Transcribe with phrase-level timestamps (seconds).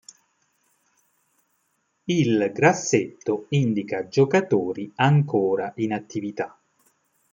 [2.05, 6.59] Il grassetto indica giocatori ancora in attività.